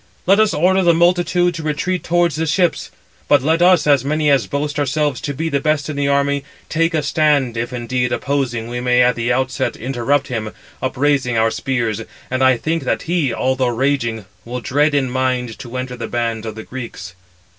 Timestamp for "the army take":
5.95-6.95